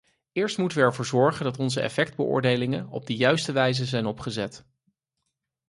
[0.33, 4.65] Eerst moeten we ervoor zorgen dat onze effectbeoordelingen op de juiste wijze zijn opgezet.